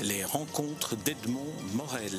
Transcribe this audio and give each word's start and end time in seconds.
Les 0.00 0.24
rencontres 0.24 0.96
d'Edmond 0.96 1.52
Morel. 1.74 2.10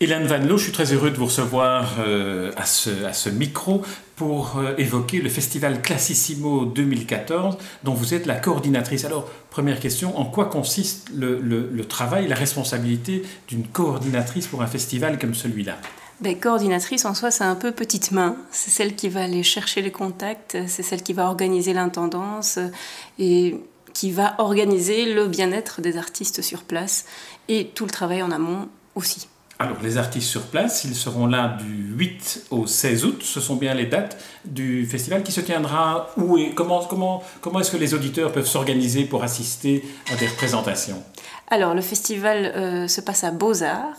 Hélène 0.00 0.26
Van 0.26 0.38
Loo, 0.38 0.58
je 0.58 0.64
suis 0.64 0.72
très 0.72 0.92
heureux 0.92 1.10
de 1.10 1.16
vous 1.16 1.26
recevoir 1.26 1.96
euh, 2.00 2.52
à, 2.56 2.64
ce, 2.66 3.28
micro 3.30 3.82
pour 4.16 4.58
euh, 4.58 4.74
évoquer 4.76 5.20
le 5.20 5.28
festival 5.28 5.80
Classissimo 5.82 6.66
2014 6.66 7.56
dont 7.82 7.94
vous 7.94 8.14
êtes 8.14 8.26
la 8.26 8.36
coordinatrice. 8.36 9.04
Alors, 9.04 9.28
première 9.50 9.80
question, 9.80 10.18
en 10.18 10.26
quoi 10.26 10.46
consiste 10.46 11.10
le 11.14 11.84
travail, 11.84 12.28
la 12.28 12.36
responsabilité 12.36 13.22
d'une 13.48 13.66
coordinatrice 13.66 14.46
pour 14.46 14.62
un 14.62 14.66
festival 14.68 15.18
comme 15.18 15.34
celui-là? 15.34 15.78
Ben, 16.20 16.38
coordinatrice 16.38 17.04
en 17.04 17.14
soi, 17.14 17.30
c'est 17.30 17.44
un 17.44 17.56
peu 17.56 17.72
petite 17.72 18.12
main. 18.12 18.36
C'est 18.50 18.70
celle 18.70 18.94
qui 18.94 19.08
va 19.08 19.24
aller 19.24 19.42
chercher 19.42 19.82
les 19.82 19.90
contacts, 19.90 20.56
c'est 20.66 20.82
celle 20.82 21.02
qui 21.02 21.12
va 21.12 21.26
organiser 21.26 21.72
l'intendance 21.72 22.58
et 23.18 23.56
qui 23.92 24.10
va 24.10 24.34
organiser 24.38 25.12
le 25.12 25.28
bien-être 25.28 25.80
des 25.80 25.96
artistes 25.96 26.42
sur 26.42 26.64
place 26.64 27.06
et 27.48 27.68
tout 27.74 27.84
le 27.84 27.90
travail 27.90 28.22
en 28.22 28.30
amont 28.30 28.68
aussi. 28.94 29.28
Alors, 29.60 29.76
les 29.84 29.98
artistes 29.98 30.28
sur 30.28 30.42
place, 30.42 30.82
ils 30.82 30.96
seront 30.96 31.26
là 31.26 31.56
du 31.60 31.94
8 31.96 32.46
au 32.50 32.66
16 32.66 33.04
août. 33.04 33.22
Ce 33.22 33.40
sont 33.40 33.54
bien 33.54 33.72
les 33.72 33.86
dates 33.86 34.20
du 34.44 34.84
festival 34.84 35.22
qui 35.22 35.30
se 35.30 35.40
tiendra 35.40 36.10
où 36.16 36.36
et 36.36 36.50
comment, 36.54 36.84
comment, 36.84 37.22
comment 37.40 37.60
est-ce 37.60 37.70
que 37.70 37.76
les 37.76 37.94
auditeurs 37.94 38.32
peuvent 38.32 38.48
s'organiser 38.48 39.04
pour 39.04 39.22
assister 39.22 39.84
à 40.12 40.16
des 40.16 40.26
représentations? 40.26 41.00
Alors, 41.48 41.74
le 41.74 41.82
festival 41.82 42.46
euh, 42.56 42.88
se 42.88 43.00
passe 43.00 43.24
à 43.24 43.30
Beaux-Arts 43.30 43.96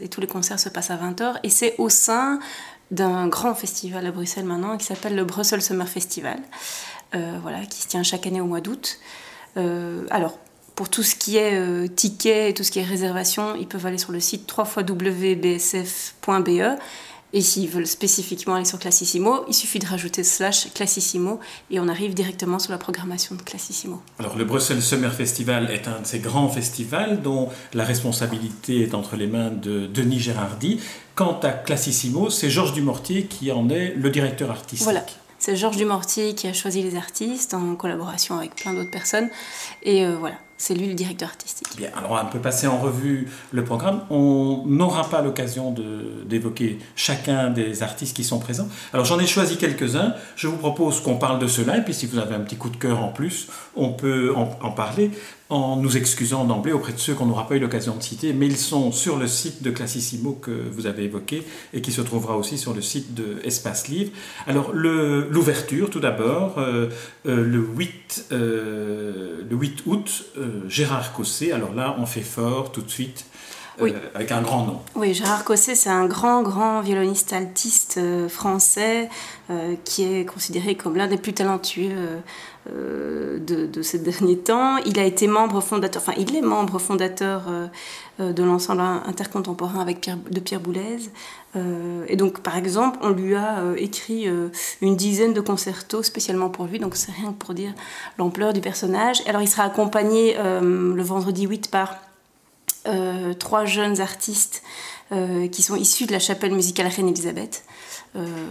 et 0.00 0.08
tous 0.08 0.20
les 0.20 0.26
concerts 0.26 0.58
se 0.58 0.68
passent 0.68 0.90
à 0.90 0.96
20h 0.96 1.36
et 1.42 1.50
c'est 1.50 1.74
au 1.78 1.88
sein 1.88 2.40
d'un 2.90 3.28
grand 3.28 3.54
festival 3.54 4.06
à 4.06 4.10
Bruxelles 4.10 4.44
maintenant 4.44 4.76
qui 4.76 4.86
s'appelle 4.86 5.14
le 5.14 5.24
Brussels 5.24 5.62
Summer 5.62 5.88
Festival, 5.88 6.38
euh, 7.14 7.38
voilà, 7.42 7.64
qui 7.66 7.82
se 7.82 7.88
tient 7.88 8.02
chaque 8.02 8.26
année 8.26 8.40
au 8.40 8.46
mois 8.46 8.60
d'août. 8.60 8.98
Euh, 9.56 10.06
alors, 10.10 10.38
pour 10.74 10.88
tout 10.88 11.02
ce 11.02 11.16
qui 11.16 11.36
est 11.38 11.94
tickets 11.94 12.50
et 12.50 12.54
tout 12.54 12.62
ce 12.62 12.70
qui 12.70 12.80
est 12.80 12.84
réservation, 12.84 13.56
ils 13.56 13.66
peuvent 13.66 13.86
aller 13.86 13.96
sur 13.96 14.12
le 14.12 14.20
site 14.20 14.50
www.bsf.be. 14.54 15.18
Et 17.32 17.40
s'ils 17.40 17.68
veulent 17.68 17.86
spécifiquement 17.86 18.54
aller 18.54 18.64
sur 18.64 18.78
Classissimo, 18.78 19.44
il 19.48 19.54
suffit 19.54 19.78
de 19.78 19.86
rajouter 19.86 20.24
slash 20.24 20.72
Classissimo 20.72 21.40
et 21.70 21.80
on 21.80 21.88
arrive 21.88 22.14
directement 22.14 22.58
sur 22.58 22.72
la 22.72 22.78
programmation 22.78 23.34
de 23.34 23.42
Classissimo. 23.42 24.00
Alors 24.18 24.36
le 24.36 24.44
Brussels 24.44 24.82
Summer 24.82 25.12
Festival 25.12 25.70
est 25.70 25.88
un 25.88 26.00
de 26.00 26.06
ces 26.06 26.20
grands 26.20 26.48
festivals 26.48 27.22
dont 27.22 27.48
la 27.74 27.84
responsabilité 27.84 28.82
est 28.82 28.94
entre 28.94 29.16
les 29.16 29.26
mains 29.26 29.50
de 29.50 29.86
Denis 29.86 30.20
Gérardi. 30.20 30.80
Quant 31.14 31.38
à 31.42 31.50
Classissimo, 31.50 32.30
c'est 32.30 32.50
Georges 32.50 32.74
Dumortier 32.74 33.24
qui 33.24 33.50
en 33.50 33.68
est 33.70 33.94
le 33.96 34.10
directeur 34.10 34.50
artistique. 34.50 34.84
Voilà. 34.84 35.04
C'est 35.38 35.56
Georges 35.56 35.76
Dumortier 35.76 36.34
qui 36.34 36.46
a 36.46 36.52
choisi 36.52 36.82
les 36.82 36.96
artistes 36.96 37.54
en 37.54 37.74
collaboration 37.74 38.38
avec 38.38 38.54
plein 38.54 38.72
d'autres 38.72 38.90
personnes. 38.90 39.28
Et 39.82 40.06
euh, 40.06 40.16
voilà, 40.18 40.36
c'est 40.58 40.74
lui 40.74 40.86
le 40.86 40.94
directeur 40.94 41.28
artistique. 41.28 41.68
Bien, 41.76 41.90
alors 41.96 42.20
on 42.22 42.30
peut 42.30 42.38
passer 42.38 42.66
en 42.66 42.78
revue 42.78 43.28
le 43.52 43.64
programme. 43.64 44.02
On 44.10 44.62
n'aura 44.66 45.08
pas 45.08 45.22
l'occasion 45.22 45.74
d'évoquer 46.24 46.78
chacun 46.94 47.50
des 47.50 47.82
artistes 47.82 48.16
qui 48.16 48.24
sont 48.24 48.38
présents. 48.38 48.68
Alors 48.92 49.04
j'en 49.04 49.18
ai 49.18 49.26
choisi 49.26 49.56
quelques-uns. 49.56 50.14
Je 50.36 50.48
vous 50.48 50.56
propose 50.56 51.00
qu'on 51.00 51.16
parle 51.16 51.38
de 51.38 51.46
cela. 51.46 51.78
Et 51.78 51.82
puis 51.82 51.94
si 51.94 52.06
vous 52.06 52.18
avez 52.18 52.34
un 52.34 52.40
petit 52.40 52.56
coup 52.56 52.70
de 52.70 52.76
cœur 52.76 53.02
en 53.02 53.08
plus, 53.08 53.48
on 53.74 53.90
peut 53.90 54.34
en, 54.34 54.70
parler 54.70 55.10
en 55.48 55.76
nous 55.76 55.96
excusant 55.96 56.44
d'emblée 56.44 56.72
auprès 56.72 56.92
de 56.92 56.98
ceux 56.98 57.14
qu'on 57.14 57.26
n'aura 57.26 57.46
pas 57.46 57.54
eu 57.54 57.60
l'occasion 57.60 57.94
de 57.94 58.02
citer, 58.02 58.32
mais 58.32 58.46
ils 58.46 58.56
sont 58.56 58.90
sur 58.90 59.16
le 59.16 59.28
site 59.28 59.62
de 59.62 59.70
Classissimo 59.70 60.32
que 60.32 60.50
vous 60.50 60.86
avez 60.86 61.04
évoqué 61.04 61.44
et 61.72 61.80
qui 61.80 61.92
se 61.92 62.00
trouvera 62.00 62.36
aussi 62.36 62.58
sur 62.58 62.74
le 62.74 62.80
site 62.80 63.14
de 63.14 63.38
Espace 63.44 63.88
Livre. 63.88 64.10
Alors 64.48 64.72
l'ouverture 64.72 65.90
tout 65.90 66.00
d'abord, 66.00 66.58
euh, 66.58 66.88
euh, 67.26 67.44
le, 67.44 67.58
8, 67.58 68.26
euh, 68.32 69.42
le 69.48 69.56
8 69.56 69.82
août, 69.86 70.24
Gérard 70.68 71.12
Cossé, 71.12 71.52
alors 71.52 71.72
là 71.74 71.96
on 71.98 72.06
fait 72.06 72.22
fort 72.22 72.72
tout 72.72 72.82
de 72.82 72.90
suite. 72.90 73.24
Oui. 73.78 73.92
avec 74.14 74.32
un 74.32 74.40
grand 74.40 74.64
nom. 74.64 74.80
Oui, 74.94 75.12
Gérard 75.12 75.44
Cossé, 75.44 75.74
c'est 75.74 75.90
un 75.90 76.06
grand, 76.06 76.40
grand 76.40 76.80
violoniste 76.80 77.34
altiste 77.34 78.00
français 78.30 79.10
qui 79.84 80.02
est 80.02 80.24
considéré 80.24 80.76
comme 80.76 80.96
l'un 80.96 81.06
des 81.08 81.18
plus 81.18 81.34
talentueux 81.34 82.22
euh, 82.74 83.38
de, 83.38 83.82
ces 83.82 83.98
derniers 83.98 84.38
temps. 84.38 84.78
Il 84.78 84.98
a 84.98 85.04
été 85.04 85.26
membre 85.26 85.60
fondateur, 85.60 86.02
enfin 86.02 86.14
il 86.18 86.34
est 86.34 86.40
membre 86.40 86.78
fondateur 86.78 87.44
euh, 87.48 87.66
euh, 88.20 88.32
de 88.32 88.42
l'ensemble 88.42 88.80
intercontemporain 88.80 89.80
avec 89.80 90.00
Pierre, 90.00 90.16
de 90.30 90.40
Pierre 90.40 90.60
Boulez. 90.60 91.10
et 92.08 92.16
donc 92.16 92.40
par 92.40 92.56
exemple, 92.56 92.98
on 93.02 93.10
lui 93.10 93.34
a 93.34 93.62
écrit 93.76 94.26
une 94.80 94.96
dizaine 94.96 95.32
de 95.32 95.40
concertos 95.40 96.02
spécialement 96.02 96.50
pour 96.50 96.66
lui, 96.66 96.78
donc 96.78 96.96
c'est 96.96 97.12
rien 97.12 97.32
que 97.32 97.38
pour 97.38 97.54
dire 97.54 97.72
l'ampleur 98.18 98.52
du 98.52 98.60
personnage. 98.60 99.22
Alors 99.26 99.42
il 99.42 99.48
sera 99.48 99.64
accompagné 99.64 100.36
le 100.36 101.02
vendredi 101.02 101.46
8 101.46 101.70
par 101.70 101.96
trois 103.38 103.64
jeunes 103.64 104.00
artistes 104.00 104.62
qui 105.50 105.62
sont 105.62 105.76
issus 105.76 106.06
de 106.06 106.12
la 106.12 106.18
chapelle 106.18 106.52
musicale 106.52 106.88
Reine-Elisabeth. 106.88 107.64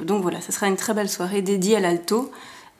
donc 0.04 0.24
voilà, 0.24 0.42
ce 0.42 0.52
sera 0.52 0.68
une 0.68 0.78
très 0.78 0.94
belle 0.94 1.10
soirée 1.10 1.42
dédiée 1.44 1.76
à 1.76 1.80
l'alto 1.80 2.32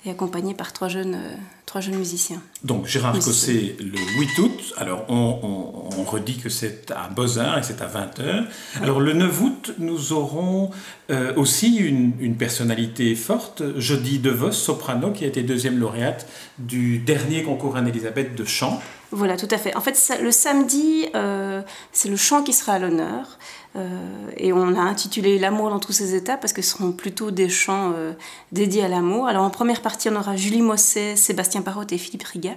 et 0.06 0.12
accompagné 0.12 0.54
par 0.54 0.72
trois 0.72 0.88
jeunes, 0.88 1.16
euh, 1.16 1.36
trois 1.66 1.82
jeunes 1.82 1.98
musiciens. 1.98 2.42
Donc 2.64 2.86
Gérard 2.86 3.18
Cossé 3.20 3.76
le 3.80 3.98
8 4.20 4.40
août, 4.40 4.74
alors 4.78 5.06
on, 5.10 5.90
on, 5.98 6.04
redit 6.04 6.38
que 6.38 6.50
c'est 6.50 6.92
à 6.92 7.10
Beaux-Arts 7.10 7.58
et 7.58 7.64
c'est 7.64 7.82
à 7.82 7.88
20h. 7.88 8.46
Alors 8.82 9.00
le 9.00 9.14
9 9.14 9.42
août, 9.42 9.74
nous 9.80 10.14
aurons 10.14 10.70
euh, 11.10 11.34
aussi 11.36 11.78
une, 11.78 12.14
une, 12.20 12.36
personnalité 12.36 13.16
forte, 13.16 13.64
Jodie 13.78 14.20
DeVos, 14.20 14.52
soprano, 14.52 15.12
qui 15.12 15.24
a 15.24 15.28
été 15.28 15.42
deuxième 15.42 15.80
lauréate 15.80 16.28
du 16.60 17.00
dernier 17.00 17.42
concours 17.44 17.76
Anne-Elisabeth 17.76 18.36
de 18.36 18.46
chant. 18.46 18.80
Voilà, 19.12 19.38
tout 19.38 19.48
à 19.52 19.58
fait. 19.58 19.76
En 19.76 19.82
fait, 19.82 19.98
le 20.22 20.32
samedi, 20.32 21.06
euh, 21.16 21.62
c'est 21.92 22.10
le 22.10 22.18
chant 22.18 22.44
qui 22.44 22.54
sera 22.54 22.74
à 22.74 22.80
l'honneur. 22.80 23.38
Euh, 23.76 24.32
et 24.38 24.54
on 24.54 24.76
a 24.76 24.80
intitulé 24.80 25.38
L'amour 25.38 25.70
dans 25.70 25.80
tous 25.80 25.92
ses 25.92 26.16
états 26.16 26.38
parce 26.38 26.54
que 26.54 26.62
ce 26.62 26.72
seront 26.72 26.92
plutôt 26.92 27.32
des 27.32 27.50
chants 27.50 27.92
euh, 27.96 28.14
dédiés 28.52 28.84
à 28.84 28.88
l'amour. 28.88 29.28
Alors 29.28 29.44
en 29.44 29.50
première 29.50 29.82
partie, 29.82 30.10
on 30.10 30.16
aura 30.16 30.36
Julie 30.36 30.62
Mosset, 30.62 31.16
Sébastien 31.16 31.62
Parotte 31.62 31.92
et 31.92 31.98
Philippe 31.98 32.24
Riga 32.24 32.56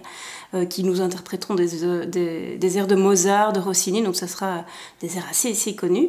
qui 0.71 0.83
nous 0.83 1.03
interpréteront 1.03 1.55
des, 1.55 2.07
des, 2.07 2.79
airs 2.79 2.87
de 2.87 2.95
Mozart, 2.95 3.53
de 3.53 3.61
Rossini, 3.61 4.03
donc 4.03 4.17
ce 4.17 4.27
sera 4.27 4.65
des 5.03 5.19
airs 5.19 5.27
assez, 5.31 5.51
assez 5.51 5.77
connus. 5.77 6.09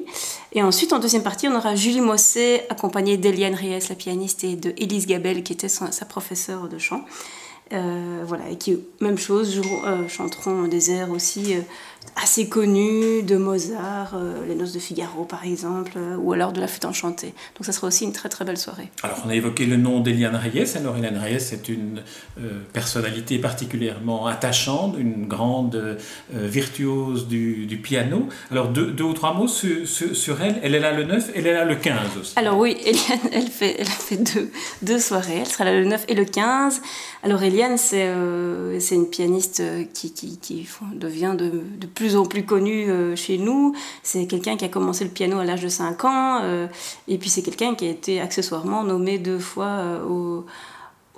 Et 0.54 0.64
ensuite, 0.64 0.94
en 0.94 1.00
deuxième 1.00 1.24
partie, 1.24 1.50
on 1.50 1.56
aura 1.58 1.76
Julie 1.76 2.00
Mosset 2.00 2.66
accompagnée 2.70 3.18
d'Eliane 3.18 3.54
Reyes, 3.54 3.90
la 3.90 3.96
pianiste, 3.96 4.46
et 4.46 4.56
de 4.56 4.74
Élise 4.78 5.08
Gabel 5.08 5.44
qui 5.44 5.52
était 5.52 5.68
sa 5.68 6.06
professeure 6.06 6.70
de 6.70 6.78
chant. 6.78 7.04
Euh, 7.72 8.24
voilà, 8.26 8.50
et 8.50 8.58
qui, 8.58 8.80
même 9.00 9.18
chose, 9.20 9.62
euh, 9.86 10.08
chanteront 10.08 10.64
des 10.64 10.90
airs 10.90 11.12
aussi 11.12 11.54
euh, 11.54 11.62
assez 12.22 12.50
connus 12.50 13.24
de 13.24 13.38
Mozart, 13.38 14.16
Les 14.48 14.56
Noces 14.56 14.74
de 14.74 14.80
Figaro 14.80 15.24
par 15.24 15.46
exemple, 15.46 15.98
ou 16.18 16.34
alors 16.34 16.52
de 16.52 16.60
La 16.60 16.68
Flûte 16.68 16.86
enchantée. 16.86 17.34
Donc 17.56 17.66
ça 17.66 17.72
sera 17.72 17.88
aussi 17.88 18.04
une 18.04 18.12
très 18.12 18.28
très 18.28 18.44
belle 18.44 18.58
soirée. 18.58 18.90
Alors 19.04 19.22
on 19.26 19.30
a 19.30 19.36
évoqué 19.36 19.66
le 19.66 19.78
nom 19.78 20.02
d'Eliane 20.02 20.36
Reyes. 20.36 20.76
Alors 20.76 20.98
Eliane 20.98 21.18
Reyes 21.18 21.54
est 21.54 21.70
une 21.70 22.02
personnalité 22.74 23.40
particulièrement 23.40 24.28
attachante, 24.28 24.96
une 24.98 25.28
grande 25.28 25.98
virtuose 26.32 27.28
du, 27.28 27.66
du, 27.66 27.78
piano. 27.78 28.28
Alors 28.52 28.70
deux, 28.70 28.92
deux, 28.92 29.06
ou 29.06 29.14
trois 29.14 29.34
mots 29.34 29.48
sur, 29.48 29.88
sur, 29.88 30.42
elle. 30.42 30.60
Elle 30.62 30.76
est 30.76 30.80
là 30.80 30.92
le 30.92 31.06
9, 31.06 31.32
elle 31.36 31.48
est 31.48 31.54
là 31.54 31.66
le 31.66 31.76
15 31.76 31.96
aussi. 32.20 32.34
Alors 32.38 32.58
oui, 32.58 32.76
Eliane, 32.86 33.30
elle 33.32 33.48
fait, 33.48 33.76
elle 33.80 33.88
fait 33.88 34.18
deux, 34.18 34.52
deux 34.82 35.00
soirées. 35.00 35.40
Elle 35.40 35.48
sera 35.48 35.64
là 35.64 35.80
le 35.80 35.86
9 35.86 36.06
et 36.08 36.16
le 36.16 36.26
15. 36.26 36.82
Alors 37.24 37.44
Eliane, 37.44 37.78
euh, 37.94 38.78
c'est 38.80 38.96
une 38.96 39.10
pianiste 39.10 39.62
qui, 39.94 40.14
qui, 40.14 40.68
devient 40.94 41.36
de, 41.38 41.52
de, 41.78 41.88
plus 41.94 42.16
en 42.16 42.26
plus 42.26 42.46
connue 42.46 42.90
euh, 42.90 43.16
chez 43.16 43.38
nous. 43.38 43.76
C'est 44.04 44.28
quelqu'un 44.28 44.58
qui 44.58 44.66
a 44.66 44.70
commencé 44.70 45.04
le 45.04 45.10
piano 45.10 45.40
à 45.40 45.46
l'âge 45.46 45.62
de 45.62 45.70
5 45.70 46.06
ans. 46.06 46.40
Euh, 46.44 46.68
et 47.08 47.18
puis 47.18 47.30
c'est 47.30 47.42
quelqu'un 47.42 47.76
qui 47.76 47.88
a 47.88 47.90
été 47.90 48.22
accessoirement 48.22 48.84
nommé 48.84 49.18
deux 49.18 49.40
fois 49.40 50.02
au 50.08 50.46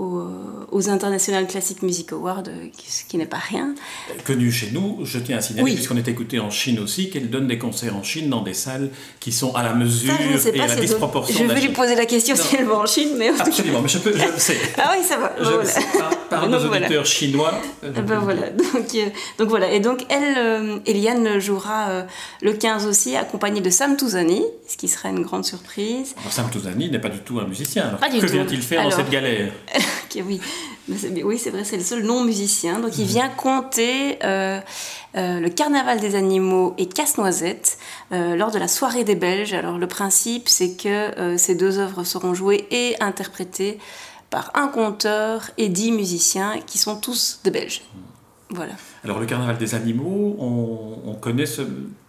aux, 0.01 0.89
International 0.89 1.47
Classic 1.47 1.81
Music 1.83 2.11
Awards, 2.11 2.43
euh, 2.47 2.67
ce 2.87 3.03
qui 3.05 3.17
n'est 3.17 3.25
pas 3.25 3.37
rien. 3.37 3.75
Connue 4.25 4.51
chez 4.51 4.71
nous, 4.71 4.99
je 5.03 5.19
tiens 5.19 5.37
à 5.37 5.41
signaler, 5.41 5.73
puisqu'on 5.75 5.97
est 5.97 6.07
écouté 6.07 6.39
en 6.39 6.49
Chine 6.49 6.79
aussi, 6.79 7.09
qu'elle 7.09 7.29
donne 7.29 7.47
des 7.47 7.57
concerts 7.57 7.95
en 7.95 8.03
Chine 8.03 8.29
dans 8.29 8.41
des 8.41 8.53
salles 8.53 8.89
qui 9.19 9.31
sont 9.31 9.53
à 9.53 9.63
la 9.63 9.73
mesure 9.73 10.13
et 10.19 10.59
à 10.59 10.67
la 10.67 10.75
disproportion. 10.75 11.47
Je 11.47 11.53
vais 11.53 11.61
lui 11.61 11.69
poser 11.69 11.95
la 11.95 12.05
question 12.05 12.35
si 12.35 12.55
elle 12.55 12.65
va 12.65 12.75
en 12.75 12.85
Chine, 12.85 13.15
mais... 13.17 13.29
Absolument, 13.39 13.81
mais 13.81 13.89
je, 13.89 13.99
peux, 13.99 14.13
je 14.13 14.25
le 14.25 14.39
sais. 14.39 14.57
ah 14.77 14.93
oui, 14.97 15.03
ça 15.03 15.17
va. 15.17 15.35
Je 15.39 15.57
le 15.57 15.65
sais, 15.65 15.81
par, 16.31 16.49
nos 16.49 16.65
auditeurs 16.65 17.05
chinois. 17.05 17.53
Ah 17.83 18.01
ben 18.01 18.19
voilà, 18.19 18.49
donc, 18.73 18.95
euh, 18.95 19.05
donc, 19.37 19.49
voilà. 19.49 19.71
Et 19.71 19.79
donc 19.79 20.05
elle, 20.09 20.37
euh, 20.37 20.79
Eliane 20.85 21.39
jouera 21.39 22.05
le 22.41 22.53
15 22.53 22.87
aussi, 22.87 23.15
accompagnée 23.15 23.61
de 23.61 23.69
Sam 23.69 23.97
Touzani, 23.97 24.43
ce 24.67 24.77
qui 24.77 24.87
serait 24.87 25.09
une 25.09 25.21
grande 25.21 25.45
surprise. 25.45 26.15
Sam 26.29 26.49
Touzani 26.49 26.89
n'est 26.89 26.99
pas 26.99 27.09
du 27.09 27.19
tout 27.19 27.39
un 27.39 27.45
musicien. 27.45 27.83
Alors, 27.87 27.99
que 27.99 28.25
vient-il 28.25 28.61
faire 28.61 28.83
dans 28.83 28.91
cette 28.91 29.09
galère 29.09 29.51
oui, 30.15 30.41
oui 31.23 31.37
c'est 31.37 31.49
vrai, 31.49 31.63
c'est 31.63 31.77
le 31.77 31.83
seul 31.83 32.03
non-musicien. 32.03 32.79
Donc 32.79 32.97
il 32.97 33.05
mhm. 33.05 33.09
vient 33.09 33.29
compter 33.29 34.17
euh, 34.23 34.59
euh, 35.15 35.39
le 35.39 35.49
Carnaval 35.49 35.99
des 35.99 36.15
animaux 36.15 36.73
et 36.77 36.87
Casse-Noisette 36.87 37.77
euh, 38.11 38.35
lors 38.35 38.51
de 38.51 38.59
la 38.59 38.67
soirée 38.67 39.03
des 39.03 39.15
Belges. 39.15 39.53
Alors 39.53 39.77
le 39.77 39.87
principe, 39.87 40.49
c'est 40.49 40.75
que 40.75 41.37
ces 41.37 41.55
deux 41.55 41.79
œuvres 41.79 42.03
seront 42.03 42.33
jouées 42.33 42.67
et 42.71 42.95
interprétées 42.99 43.79
par 44.31 44.51
un 44.55 44.67
conteur 44.69 45.51
et 45.59 45.69
dix 45.69 45.91
musiciens 45.91 46.55
qui 46.65 46.79
sont 46.79 46.95
tous 46.95 47.41
de 47.43 47.51
Belges. 47.51 47.83
Voilà. 48.49 48.73
Alors 49.05 49.19
le 49.19 49.25
Carnaval 49.25 49.57
des 49.57 49.75
animaux, 49.75 50.35
on, 50.39 51.13
connaît 51.21 51.45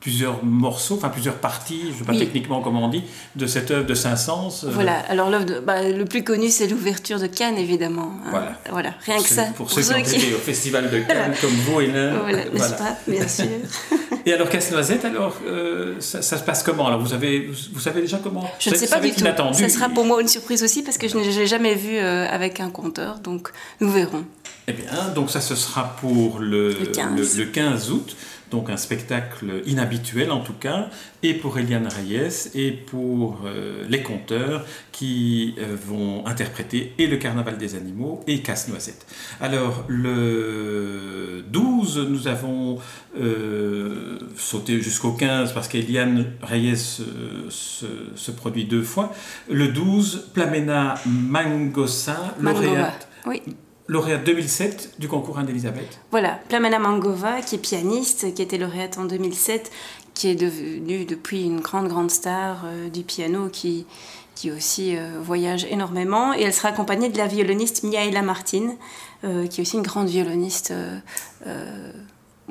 plusieurs 0.01 0.43
morceaux, 0.43 0.95
enfin 0.95 1.11
plusieurs 1.11 1.35
parties, 1.35 1.83
je 1.89 1.93
ne 1.93 1.99
sais 1.99 2.05
pas 2.05 2.17
techniquement 2.17 2.63
comment 2.63 2.87
on 2.87 2.89
dit, 2.89 3.05
de 3.37 3.47
cette 3.47 3.71
œuvre 3.71 3.87
de 3.87 3.95
Saint-Saëns. 3.95 4.65
Euh. 4.65 4.71
Voilà, 4.71 4.99
alors 5.09 5.29
l'œuvre 5.29 5.61
bah, 5.61 5.83
le 5.89 6.05
plus 6.07 6.25
connu 6.25 6.49
c'est 6.49 6.67
l'ouverture 6.67 7.21
de 7.21 7.27
Cannes 7.27 7.59
évidemment. 7.59 8.13
Hein. 8.25 8.31
Voilà. 8.31 8.59
voilà, 8.71 8.95
rien 9.05 9.19
que 9.19 9.29
ça. 9.29 9.45
Pour, 9.55 9.71
ceux, 9.71 9.83
qui 9.83 9.93
ont 9.93 9.97
été 9.97 10.35
au 10.35 10.39
Festival 10.39 10.91
de 10.91 10.99
Cannes 11.07 11.35
comme 11.41 11.51
vous 11.51 11.83
et 11.83 11.89
là. 11.89 12.19
Voilà, 12.21 12.45
n'est-ce 12.47 12.75
pas, 12.75 12.97
bien 13.07 13.29
sûr. 13.29 13.47
et 14.27 14.33
alors 14.33 14.49
Casse-Noisette, 14.49 15.05
alors 15.05 15.37
euh, 15.47 15.97
ça, 16.01 16.23
se 16.23 16.43
passe 16.43 16.63
comment? 16.63 16.87
Alors 16.87 17.01
vous, 17.01 17.13
avez, 17.13 17.51
vous, 17.73 17.81
savez 17.81 18.01
déjà 18.01 18.19
comment? 18.23 18.49
Je 18.59 18.71
ne 18.71 18.75
sais 18.75 18.89
pas 18.89 19.01
du 19.01 19.11
tout. 19.11 19.25
Ça 19.53 19.69
sera 19.69 19.89
pour 19.89 20.05
moi 20.05 20.21
une 20.21 20.29
surprise 20.29 20.63
aussi 20.63 20.83
parce 20.83 20.99
que 20.99 21.09
je 21.09 21.17
n'ai 21.17 21.47
jamais 21.47 21.75
vu 21.75 21.97
euh, 21.97 22.27
avec 22.29 22.61
un 22.61 22.71
compteur, 22.71 23.19
donc 23.19 23.51
nous 23.81 23.91
verrons. 23.91 24.25
Eh 24.69 24.73
bien, 24.73 25.09
donc 25.15 25.31
ça 25.31 25.41
ce 25.41 25.57
sera 25.57 25.97
pour 25.97 26.39
le 26.39 26.69
le, 26.71 27.45
15 27.45 27.91
août, 27.91 28.17
donc 28.53 28.71
un 28.71 28.77
spectacle 28.77 29.63
inhabituel 29.67 30.31
en 30.31 30.39
tout 30.39 30.53
cas, 30.53 30.89
et 31.25 31.35
pour 31.35 31.59
Eliane 31.59 31.89
Reyes 31.89 32.51
et 32.55 32.71
pour 32.71 33.41
euh, 33.45 33.85
les 33.89 34.03
conteurs 34.03 34.65
qui 34.93 35.57
euh, 35.59 35.75
vont 35.89 36.25
interpréter 36.27 36.93
et 36.99 37.09
le 37.09 37.17
Carnaval 37.17 37.59
des 37.59 37.75
animaux 37.75 38.23
et 38.29 38.41
Casse-Noisette. 38.41 39.05
Alors 39.41 39.85
le 39.89 41.43
12, 41.49 42.07
nous 42.09 42.29
avons 42.29 42.79
euh, 43.19 44.21
sauté 44.37 44.81
jusqu'au 44.81 45.13
15 45.13 45.55
parce 45.55 45.67
qu'Eliane 45.67 46.27
Reyes 46.41 47.01
se, 47.49 48.31
produit 48.31 48.65
deux 48.67 48.83
fois. 48.83 49.13
Le 49.51 49.69
12, 49.69 50.29
Plamena 50.33 50.95
Mangosa, 51.07 52.37
lauréate. 52.41 53.09
Oui 53.27 53.43
lauréate 53.93 54.25
2007 54.25 54.95
du 54.99 55.07
concours 55.07 55.39
Anne-Elisabeth. 55.39 56.01
Voilà, 56.11 56.41
Plamena 56.49 56.79
Mangova, 56.79 57.43
qui 57.43 57.57
est 57.57 57.59
pianiste, 57.59 58.35
qui 58.35 58.43
était 58.43 58.57
lauréate 58.59 58.97
en 58.99 59.05
2007, 59.05 59.71
qui 60.15 60.29
est 60.29 60.35
devenue 60.35 61.05
depuis 61.05 61.45
une 61.45 61.61
grande, 61.61 61.89
grande 61.89 62.11
star 62.11 62.63
euh, 62.65 62.89
du 62.89 63.03
piano, 63.03 63.49
qui, 63.51 63.87
qui 64.35 64.51
aussi 64.51 64.97
euh, 64.97 65.21
voyage 65.23 65.67
énormément. 65.71 66.33
Et 66.33 66.43
elle 66.43 66.55
sera 66.55 66.71
accompagnée 66.71 67.11
de 67.11 67.19
la 67.19 67.27
violoniste 67.27 67.83
Miaela 67.85 68.23
Martin, 68.23 68.75
euh, 69.25 69.47
qui 69.47 69.61
est 69.61 69.63
aussi 69.63 69.77
une 69.77 69.83
grande 69.83 70.09
violoniste 70.09 70.73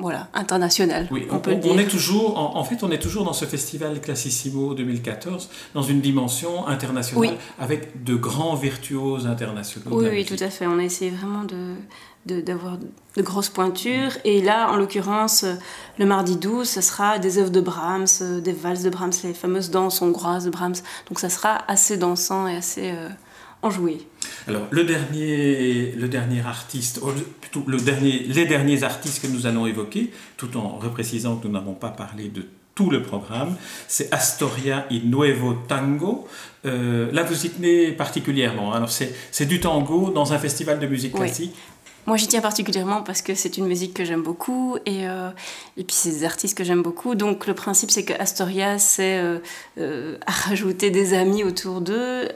voilà, 0.02 0.28
international. 0.34 1.08
Oui, 1.10 1.26
on, 1.30 1.38
peut 1.38 1.56
on, 1.64 1.78
est 1.78 1.86
toujours, 1.86 2.38
en, 2.56 2.64
fait, 2.64 2.82
on 2.82 2.90
est 2.90 2.98
toujours 2.98 3.24
dans 3.24 3.32
ce 3.32 3.44
festival 3.44 4.00
Classissimo 4.00 4.74
2014, 4.74 5.48
dans 5.74 5.82
une 5.82 6.00
dimension 6.00 6.66
internationale, 6.66 7.36
avec 7.58 8.04
de 8.04 8.14
grands 8.14 8.54
virtuoses 8.54 9.26
internationaux. 9.26 9.86
Oui, 9.92 10.08
oui, 10.10 10.24
tout 10.24 10.42
à 10.42 10.50
fait. 10.50 10.66
On 10.66 10.78
a 10.78 10.84
essayé 10.84 11.10
vraiment 11.10 11.44
de 11.44 11.74
d'avoir 12.24 12.78
de, 12.78 13.22
grosses 13.22 13.48
pointures. 13.48 14.12
Et 14.24 14.42
là, 14.42 14.70
en 14.70 14.76
l'occurrence, 14.76 15.44
le 15.98 16.06
mardi 16.06 16.36
12, 16.36 16.68
ce 16.68 16.80
sera 16.80 17.18
des 17.18 17.38
œuvres 17.38 17.50
de 17.50 17.60
Brahms, 17.60 18.06
euh, 18.20 18.40
des 18.40 18.52
valses 18.52 18.84
de 18.84 18.90
Brahms, 18.90 19.12
les 19.24 19.34
fameuses 19.34 19.70
danses 19.70 20.02
hongroises 20.02 20.44
de 20.44 20.50
Brahms. 20.50 20.76
Donc 21.08 21.18
ça 21.18 21.28
sera 21.28 21.64
assez 21.68 21.96
dansant 21.96 22.46
et 22.46 22.56
assez... 22.56 22.92
Euh, 22.92 23.08
jouer. 23.70 23.98
Alors, 24.48 24.66
le 24.70 24.84
dernier, 24.84 25.92
le 25.92 26.08
dernier 26.08 26.40
artiste, 26.40 27.00
plutôt 27.40 27.64
le 27.66 27.78
dernier, 27.78 28.20
les 28.20 28.46
derniers 28.46 28.82
artistes 28.82 29.22
que 29.22 29.28
nous 29.28 29.46
allons 29.46 29.66
évoquer, 29.66 30.10
tout 30.36 30.56
en 30.56 30.78
reprécisant 30.78 31.36
que 31.36 31.46
nous 31.46 31.52
n'avons 31.52 31.74
pas 31.74 31.90
parlé 31.90 32.28
de 32.28 32.44
tout 32.74 32.90
le 32.90 33.02
programme, 33.02 33.56
c'est 33.86 34.12
Astoria 34.12 34.86
y 34.90 35.00
Nuevo 35.00 35.54
Tango. 35.68 36.26
Euh, 36.64 37.12
là, 37.12 37.22
vous 37.22 37.46
y 37.46 37.50
tenez 37.50 37.92
particulièrement. 37.92 38.72
Alors, 38.72 38.90
c'est 38.90 39.46
du 39.46 39.60
tango 39.60 40.10
dans 40.10 40.32
un 40.32 40.38
festival 40.38 40.78
de 40.78 40.86
musique 40.86 41.14
classique. 41.14 41.54
Moi, 42.06 42.16
j'y 42.16 42.26
tiens 42.26 42.40
particulièrement 42.40 43.02
parce 43.02 43.22
que 43.22 43.36
c'est 43.36 43.58
une 43.58 43.66
musique 43.66 43.94
que 43.94 44.04
j'aime 44.04 44.22
beaucoup 44.22 44.76
et, 44.86 45.06
euh, 45.06 45.30
et 45.76 45.84
puis 45.84 45.94
c'est 45.94 46.10
des 46.10 46.24
artistes 46.24 46.58
que 46.58 46.64
j'aime 46.64 46.82
beaucoup. 46.82 47.14
Donc, 47.14 47.46
le 47.46 47.54
principe, 47.54 47.92
c'est 47.92 48.04
que 48.04 48.12
Astoria, 48.14 48.80
c'est 48.80 49.18
euh, 49.18 49.38
euh, 49.78 50.18
rajouter 50.26 50.90
des 50.90 51.14
amis 51.14 51.44
autour 51.44 51.80
d'eux, 51.80 52.28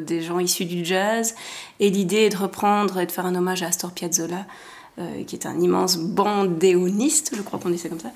des 0.00 0.22
gens 0.22 0.40
issus 0.40 0.64
du 0.64 0.84
jazz. 0.84 1.36
Et 1.78 1.90
l'idée 1.90 2.22
est 2.22 2.30
de 2.30 2.36
reprendre 2.36 2.98
et 2.98 3.06
de 3.06 3.12
faire 3.12 3.26
un 3.26 3.34
hommage 3.36 3.62
à 3.62 3.68
Astor 3.68 3.92
Piazzolla. 3.92 4.44
Euh, 4.98 5.24
qui 5.24 5.36
est 5.36 5.46
un 5.46 5.58
immense 5.58 5.96
bandéoniste, 5.96 7.32
je 7.34 7.40
crois 7.40 7.58
qu'on 7.58 7.70
dit 7.70 7.78
ça 7.78 7.88
comme 7.88 7.98
ça. 7.98 8.10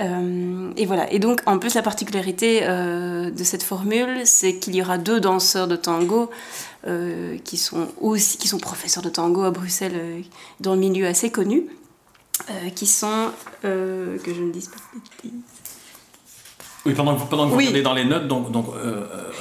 Euh, 0.00 0.70
et 0.76 0.86
voilà. 0.86 1.12
Et 1.12 1.18
donc, 1.18 1.40
en 1.44 1.58
plus, 1.58 1.74
la 1.74 1.82
particularité 1.82 2.60
euh, 2.62 3.32
de 3.32 3.42
cette 3.42 3.64
formule, 3.64 4.20
c'est 4.26 4.54
qu'il 4.60 4.76
y 4.76 4.80
aura 4.80 4.96
deux 4.96 5.18
danseurs 5.18 5.66
de 5.66 5.74
tango 5.74 6.30
qui 7.44 7.56
sont 7.56 7.88
aussi 8.00 8.38
qui 8.38 8.46
sont 8.48 8.58
professeurs 8.58 9.02
de 9.02 9.10
tango 9.10 9.42
à 9.42 9.50
Bruxelles, 9.50 10.22
dans 10.60 10.74
le 10.74 10.80
milieu 10.80 11.06
assez 11.06 11.30
connu, 11.30 11.66
qui 12.74 12.86
sont 12.86 13.32
que 13.62 14.18
je 14.24 14.40
ne 14.40 14.50
dise 14.50 14.68
pas 14.68 14.76
oui, 16.86 16.94
pendant, 16.94 17.16
pendant 17.16 17.44
que 17.44 17.50
vous 17.50 17.58
regardez 17.58 17.82
dans 17.82 17.92
les 17.92 18.06
notes, 18.06 18.28
donc, 18.28 18.50
donc 18.50 18.68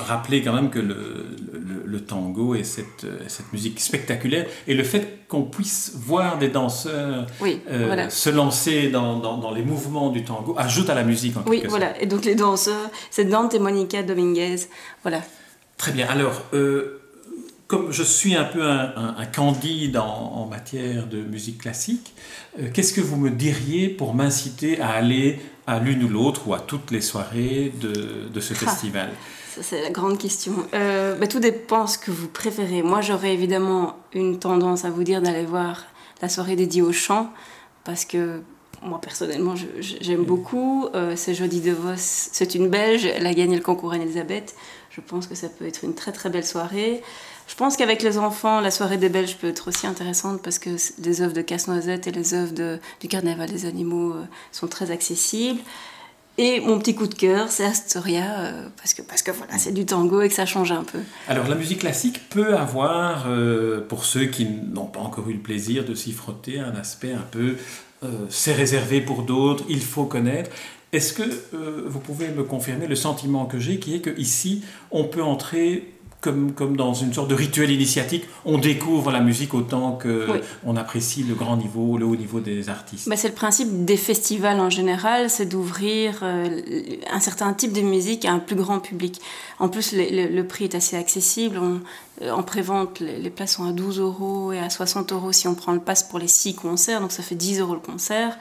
rappelez 0.06 0.44
quand 0.44 0.52
même 0.52 0.70
que 0.70 0.80
le, 0.80 1.28
le, 1.90 2.02
tango 2.02 2.56
et 2.56 2.64
cette, 2.64 3.06
cette, 3.28 3.52
musique 3.54 3.80
spectaculaire 3.80 4.46
et 4.68 4.74
le 4.74 4.84
fait 4.84 5.20
qu'on 5.28 5.44
puisse 5.44 5.94
voir 5.96 6.38
des 6.40 6.50
danseurs 6.50 7.28
euh, 7.42 8.10
se 8.10 8.30
lancer 8.30 8.90
dans, 8.90 9.18
dans, 9.18 9.52
les 9.52 9.64
mouvements 9.64 10.10
du 10.10 10.24
tango 10.24 10.56
ajoute 10.58 10.90
à 10.90 10.96
la 10.96 11.04
musique 11.04 11.38
en 11.38 11.44
Oui, 11.48 11.64
voilà. 11.68 12.00
Et 12.02 12.06
donc 12.06 12.26
les 12.26 12.36
danseurs, 12.36 12.90
c'est 13.12 13.26
Dante 13.26 13.54
et 13.54 13.60
Monica 13.60 14.04
Dominguez. 14.04 14.68
Voilà. 15.04 15.22
Très 15.78 15.92
bien. 15.92 16.08
Alors, 16.08 16.42
euh, 16.54 17.00
comme 17.68 17.92
je 17.92 18.04
suis 18.04 18.36
un 18.36 18.44
peu 18.44 18.64
un, 18.64 19.16
un, 19.18 19.26
candide 19.26 19.98
en, 19.98 20.06
en, 20.06 20.46
matière 20.48 21.06
de 21.06 21.22
musique 21.22 21.60
classique, 21.60 22.14
qu'est-ce 22.74 22.94
que 22.94 23.02
vous 23.02 23.18
me 23.18 23.30
diriez 23.30 23.90
pour 23.90 24.16
m'inciter 24.16 24.82
à 24.82 24.90
aller 24.90 25.40
à 25.68 25.80
l'une 25.80 26.04
ou 26.04 26.10
l'autre 26.10 26.48
ou 26.48 26.56
à 26.56 26.60
toutes 26.60 26.90
les 26.90 27.02
soirées 27.02 27.72
de, 27.80 28.28
de 28.34 28.40
ce 28.40 28.56
festival? 28.56 29.10
Ça, 29.60 29.66
c'est 29.72 29.82
la 29.82 29.90
grande 29.90 30.18
question. 30.18 30.54
Euh, 30.74 31.16
bah, 31.16 31.28
tout 31.28 31.42
dépend 31.42 31.86
ce 31.86 31.98
que 31.98 32.12
vous 32.12 32.30
préférez. 32.30 32.82
Moi, 32.82 33.02
j'aurais 33.02 33.34
évidemment 33.34 33.98
une 34.14 34.40
tendance 34.40 34.86
à 34.86 34.90
vous 34.90 35.04
dire 35.04 35.22
d'aller 35.22 35.44
voir 35.44 35.84
la 36.22 36.30
soirée 36.30 36.56
dédiée 36.56 36.82
au 36.82 36.94
chant, 36.94 37.30
parce 37.84 38.06
que 38.06 38.40
moi, 38.82 39.02
personnellement, 39.02 39.56
j'aime 39.82 40.24
beaucoup. 40.24 40.88
Euh, 40.96 41.18
c'est 41.18 41.34
Jodie 41.34 41.60
DeVos, 41.60 41.98
c'est 41.98 42.56
une 42.56 42.70
Belge, 42.70 43.06
elle 43.06 43.28
a 43.28 43.34
gagné 43.34 43.58
le 43.58 43.62
concours 43.62 43.92
Anne-Elisabeth. 43.92 44.56
Je 44.92 45.02
pense 45.02 45.28
que 45.28 45.36
ça 45.36 45.50
peut 45.50 45.68
être 45.68 45.84
une 45.84 45.94
très 45.94 46.14
très 46.14 46.30
belle 46.30 46.46
soirée. 46.46 47.02
Je 47.50 47.56
pense 47.56 47.76
qu'avec 47.76 48.02
les 48.02 48.18
enfants, 48.18 48.62
la 48.62 48.72
soirée 48.72 48.98
des 48.98 49.10
Belges 49.10 49.36
peut 49.36 49.48
être 49.48 49.68
aussi 49.68 49.88
intéressante 49.88 50.42
parce 50.42 50.58
que 50.58 50.70
les 51.00 51.22
œuvres 51.22 51.34
de 51.34 51.42
Casse-Noisette 51.42 52.08
et 52.08 52.12
les 52.12 52.34
œuvres 52.34 52.54
de, 52.54 52.80
du 53.02 53.10
Carnaval 53.10 53.50
des 53.50 53.66
animaux 53.66 54.14
euh, 54.14 54.24
sont 54.54 54.68
très 54.68 54.90
accessibles. 54.90 55.60
Et 56.42 56.62
mon 56.62 56.80
petit 56.80 56.96
coup 56.96 57.08
de 57.08 57.16
cœur, 57.16 57.52
c'est 57.52 57.66
Astoria, 57.66 58.40
euh, 58.40 58.70
parce 58.78 58.94
que, 58.94 59.02
parce 59.02 59.22
que 59.22 59.32
voilà, 59.32 59.58
c'est 59.58 59.74
du 59.74 59.86
tango 59.86 60.22
et 60.22 60.30
que 60.30 60.34
ça 60.34 60.46
change 60.46 60.72
un 60.72 60.86
peu. 60.86 61.00
Alors 61.28 61.50
la 61.50 61.56
musique 61.56 61.80
classique 61.80 62.30
peut 62.30 62.56
avoir, 62.56 63.26
euh, 63.28 63.82
pour 63.86 64.06
ceux 64.06 64.28
qui 64.28 64.46
n'ont 64.46 64.86
pas 64.86 65.02
encore 65.02 65.30
eu 65.30 65.34
le 65.34 65.40
plaisir 65.40 65.84
de 65.84 65.94
s'y 65.94 66.14
frotter, 66.14 66.58
un 66.58 66.76
aspect 66.76 67.12
un 67.12 67.26
peu, 67.30 67.58
c'est 68.30 68.54
réservé 68.54 69.02
pour 69.02 69.24
d'autres, 69.24 69.66
il 69.68 69.82
faut 69.82 70.06
connaître. 70.06 70.50
Est-ce 70.94 71.12
que 71.12 71.24
vous 71.86 72.00
pouvez 72.00 72.30
me 72.30 72.44
confirmer 72.44 72.88
le 72.88 72.96
sentiment 72.96 73.46
que 73.46 73.60
j'ai, 73.60 73.78
qui 73.78 73.94
est 73.96 74.00
qu'ici, 74.00 74.64
on 74.92 75.04
peut 75.04 75.22
entrer 75.22 75.92
comme, 76.22 76.52
comme 76.52 76.76
dans 76.76 76.94
une 76.94 77.14
sorte 77.14 77.30
de 77.30 77.36
rituel 77.36 77.72
initiatique, 77.72 78.26
on 78.44 78.58
découvre 78.58 79.12
la 79.12 79.22
musique 79.22 79.54
autant 79.54 79.94
qu'on 79.94 80.40
on 80.66 80.76
apprécie 80.76 81.24
le 81.24 81.34
grand 81.34 81.56
niveau, 81.56 81.98
le 81.98 82.06
haut 82.06 82.16
niveau 82.16 82.42
des 82.42 82.68
artistes. 82.68 83.08
Bah, 83.08 83.16
c'est 83.16 83.30
le 83.30 83.34
principe 83.34 83.86
des 83.86 83.96
festivals 83.96 84.60
en 84.60 84.70
général, 84.70 85.30
c'est 85.30 85.46
d'ouvrir 85.46 86.20
euh, 86.24 86.62
un 87.10 87.20
certain 87.22 87.54
type 87.54 87.72
de 87.72 87.82
musique 87.82 88.26
à 88.26 88.34
un 88.34 88.40
plus 88.40 88.58
grand 88.58 88.80
public. 88.80 89.22
En 89.60 89.70
plus, 89.70 89.94
le, 89.94 90.42
prix 90.44 90.66
est 90.66 90.76
assez 90.76 90.98
accessible. 90.98 91.58
On, 91.58 91.80
euh, 92.22 92.32
en 92.32 92.44
pré-vente, 92.44 93.00
les, 93.00 93.18
les, 93.18 93.30
places 93.30 93.54
sont 93.54 93.66
à 93.66 93.72
12 93.72 94.00
euros 94.00 94.52
et 94.52 94.60
à 94.60 94.70
60 94.70 95.14
euros 95.14 95.32
si 95.32 95.48
on 95.48 95.56
prend 95.56 95.72
le 95.72 95.80
pass 95.80 96.04
pour 96.04 96.20
les 96.20 96.28
6 96.28 96.56
concerts, 96.56 97.00
donc 97.00 97.14
ça 97.14 97.24
fait 97.24 97.36
10 97.36 97.62
euros 97.62 97.76
le 97.76 97.80
concert. 97.80 98.38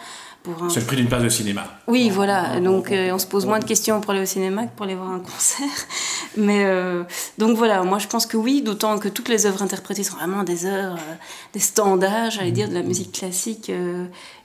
C'est 0.71 0.81
le 0.81 0.87
prix 0.87 0.97
d'une 0.97 1.09
place 1.09 1.23
de 1.23 1.29
cinéma. 1.29 1.65
Oui, 1.87 2.11
voilà. 2.11 2.59
Donc, 2.61 2.91
euh, 2.91 3.13
on 3.13 3.19
se 3.19 3.27
pose 3.27 3.45
moins 3.45 3.59
de 3.59 3.65
questions 3.65 4.01
pour 4.01 4.13
aller 4.13 4.23
au 4.23 4.27
cinéma 4.27 4.67
que 4.67 4.75
pour 4.75 4.87
aller 4.87 4.95
voir 4.95 5.11
un 5.11 5.21
concert. 5.21 5.67
Mais 6.37 6.65
euh, 6.65 7.03
donc 7.37 7.57
voilà, 7.57 7.83
moi 7.83 7.99
je 7.99 8.07
pense 8.07 8.25
que 8.25 8.37
oui, 8.37 8.63
d'autant 8.63 8.99
que 8.99 9.09
toutes 9.09 9.29
les 9.29 9.47
œuvres 9.47 9.63
interprétées 9.63 10.05
sont 10.05 10.17
vraiment 10.17 10.45
des 10.45 10.67
œuvres, 10.67 10.97
euh, 10.97 11.15
des 11.53 11.61
standards, 11.61 12.31
j'allais 12.31 12.53
dire, 12.53 12.69
de 12.69 12.75
la 12.75 12.83
musique 12.83 13.13
classique. 13.13 13.71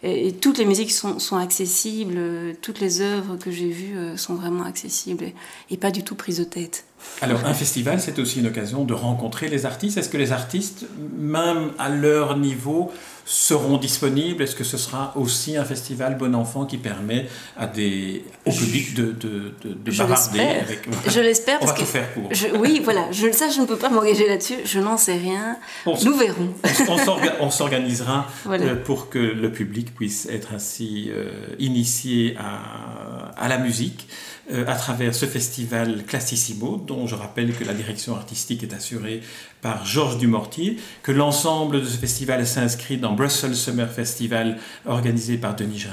et, 0.01 0.31
toutes 0.33 0.57
les 0.57 0.65
musiques 0.65 0.91
sont, 0.91 1.19
sont 1.19 1.37
accessibles. 1.37 2.17
toutes 2.61 2.79
les 2.79 3.01
œuvres 3.01 3.37
que 3.37 3.51
j'ai 3.51 3.69
vues 3.69 3.95
sont 4.17 4.35
vraiment 4.35 4.63
accessibles 4.63 5.25
et, 5.69 5.77
pas 5.77 5.91
du 5.91 6.03
tout 6.03 6.15
prises 6.15 6.39
de 6.39 6.43
tête. 6.43 6.85
Alors, 7.21 7.45
un 7.45 7.53
festival, 7.53 7.99
c'est 7.99 8.17
aussi 8.19 8.39
une 8.39 8.47
occasion 8.47 8.85
de 8.85 8.93
rencontrer 8.93 9.49
les 9.49 9.65
artistes. 9.65 9.97
Est-ce 9.97 10.09
que 10.09 10.17
les 10.17 10.31
artistes, 10.31 10.85
même 11.17 11.71
à 11.77 11.89
leur 11.89 12.37
niveau, 12.37 12.91
seront 13.25 13.77
disponibles? 13.77 14.43
Est-ce 14.43 14.55
que 14.55 14.63
ce 14.63 14.77
sera 14.77 15.13
aussi 15.15 15.57
un 15.57 15.65
festival 15.65 16.17
bon 16.17 16.35
enfant 16.35 16.65
qui 16.65 16.77
permet 16.77 17.27
à 17.57 17.67
des, 17.67 18.25
au 18.45 18.51
public 18.51 18.93
de, 18.93 19.11
de, 19.11 19.53
de, 19.63 19.91
je 19.91 20.03
bavarder 20.03 20.39
avec... 20.39 20.87
Je 21.07 21.19
l'espère. 21.19 21.59
On 21.61 21.65
va 21.65 21.73
tout 21.73 21.85
faire 21.85 22.09
pour. 22.13 22.29
oui, 22.59 22.81
voilà. 22.83 23.11
Je, 23.11 23.31
ça, 23.31 23.49
je 23.49 23.61
ne 23.61 23.65
peux 23.65 23.77
pas 23.77 23.89
m'engager 23.89 24.27
là-dessus. 24.27 24.57
Je 24.65 24.79
n'en 24.79 24.97
sais 24.97 25.17
rien. 25.17 25.57
Nous 25.85 26.15
verrons. 26.15 26.53
On, 27.39 27.49
s'organisera 27.49 28.27
euh, 28.47 28.75
pour 28.75 29.09
que 29.09 29.19
le 29.19 29.51
public 29.51 29.93
puisse 29.95 30.27
être 30.27 30.53
ainsi 30.53 31.09
euh, 31.11 31.31
initié 31.59 32.35
à, 32.39 33.31
à 33.37 33.47
la 33.47 33.57
musique. 33.57 34.07
Euh, 34.51 34.65
à 34.67 34.75
travers 34.75 35.15
ce 35.15 35.25
festival 35.25 36.03
Classissimo, 36.05 36.75
dont 36.75 37.07
je 37.07 37.15
rappelle 37.15 37.55
que 37.55 37.63
la 37.63 37.73
direction 37.73 38.13
artistique 38.13 38.61
est 38.63 38.73
assurée 38.73 39.21
par 39.61 39.85
Georges 39.85 40.17
Dumortier, 40.17 40.77
que 41.01 41.13
l'ensemble 41.13 41.79
de 41.79 41.85
ce 41.85 41.97
festival 41.97 42.45
s'inscrit 42.45 42.97
dans 42.97 43.13
Brussels 43.13 43.55
Summer 43.55 43.89
Festival 43.89 44.57
organisé 44.85 45.37
par 45.37 45.55
Denis 45.55 45.85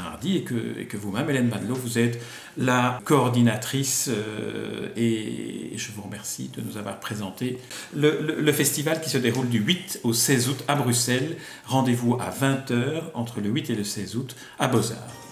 que, 0.44 0.80
et 0.80 0.86
que 0.86 0.96
vous-même, 0.96 1.30
Hélène 1.30 1.48
Manlot, 1.48 1.76
vous 1.76 1.98
êtes 1.98 2.20
la 2.56 2.98
coordinatrice 3.04 4.10
euh, 4.10 4.88
et 4.96 5.72
je 5.76 5.92
vous 5.92 6.02
remercie 6.02 6.50
de 6.52 6.60
nous 6.60 6.76
avoir 6.76 6.98
présenté 6.98 7.60
le, 7.94 8.34
le, 8.36 8.52
festival 8.52 9.00
qui 9.00 9.10
se 9.10 9.18
déroule 9.18 9.48
du 9.48 9.60
8 9.60 10.00
au 10.02 10.12
16 10.12 10.48
août 10.48 10.64
à 10.66 10.74
Bruxelles. 10.74 11.36
Rendez-vous 11.66 12.14
à 12.14 12.30
20h 12.30 13.02
entre 13.14 13.40
le 13.40 13.48
8 13.48 13.70
et 13.70 13.74
le 13.76 13.84
16 13.84 14.16
août 14.16 14.34
à 14.58 14.66
Beaux-Arts. 14.66 15.29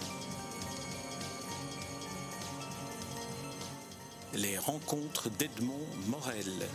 Rencontres 4.59 5.29
d'Edmond 5.37 5.87
Morel. 6.07 6.67